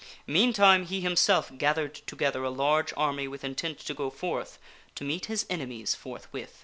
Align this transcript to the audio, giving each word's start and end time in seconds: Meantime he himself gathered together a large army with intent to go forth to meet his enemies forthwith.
Meantime 0.25 0.87
he 0.87 1.01
himself 1.01 1.55
gathered 1.59 1.93
together 1.93 2.43
a 2.43 2.49
large 2.49 2.91
army 2.97 3.27
with 3.27 3.43
intent 3.43 3.77
to 3.77 3.93
go 3.93 4.09
forth 4.09 4.57
to 4.95 5.03
meet 5.03 5.27
his 5.27 5.45
enemies 5.47 5.93
forthwith. 5.93 6.59